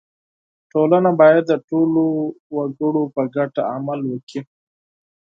[0.71, 2.01] •ټولنه باید د ټولو
[2.55, 4.41] وګړو په ګټه عمل وکړي.